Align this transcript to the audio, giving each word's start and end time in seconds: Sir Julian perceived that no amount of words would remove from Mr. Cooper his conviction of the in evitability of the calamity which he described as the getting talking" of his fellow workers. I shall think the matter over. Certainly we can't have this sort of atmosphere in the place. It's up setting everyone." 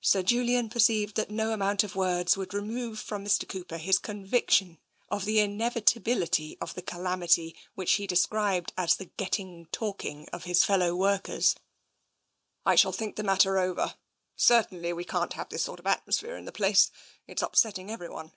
Sir 0.00 0.22
Julian 0.22 0.68
perceived 0.70 1.16
that 1.16 1.28
no 1.28 1.50
amount 1.52 1.82
of 1.82 1.96
words 1.96 2.36
would 2.36 2.54
remove 2.54 3.00
from 3.00 3.24
Mr. 3.24 3.48
Cooper 3.48 3.78
his 3.78 3.98
conviction 3.98 4.78
of 5.08 5.24
the 5.24 5.40
in 5.40 5.58
evitability 5.58 6.56
of 6.60 6.74
the 6.74 6.82
calamity 6.82 7.56
which 7.74 7.94
he 7.94 8.06
described 8.06 8.72
as 8.76 8.94
the 8.94 9.06
getting 9.06 9.66
talking" 9.72 10.28
of 10.32 10.44
his 10.44 10.62
fellow 10.62 10.94
workers. 10.94 11.56
I 12.64 12.76
shall 12.76 12.92
think 12.92 13.16
the 13.16 13.24
matter 13.24 13.58
over. 13.58 13.96
Certainly 14.36 14.92
we 14.92 15.04
can't 15.04 15.32
have 15.32 15.48
this 15.48 15.64
sort 15.64 15.80
of 15.80 15.86
atmosphere 15.88 16.36
in 16.36 16.44
the 16.44 16.52
place. 16.52 16.92
It's 17.26 17.42
up 17.42 17.56
setting 17.56 17.90
everyone." 17.90 18.30